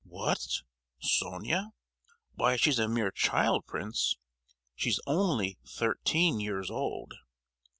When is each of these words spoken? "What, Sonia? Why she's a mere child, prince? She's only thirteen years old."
"What, 0.03 0.63
Sonia? 0.99 1.73
Why 2.33 2.55
she's 2.55 2.79
a 2.79 2.87
mere 2.87 3.11
child, 3.11 3.67
prince? 3.67 4.15
She's 4.73 4.99
only 5.05 5.59
thirteen 5.63 6.39
years 6.39 6.71
old." 6.71 7.13